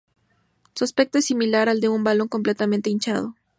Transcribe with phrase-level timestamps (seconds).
[0.73, 3.35] Su aspecto es similar al de un balón completamente hinchado.